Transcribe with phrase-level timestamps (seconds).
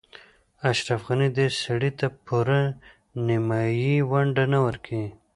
[0.69, 2.61] اشرف غني داسې سړي ته پوره
[3.27, 5.07] نیمايي ونډه نه ورکوي.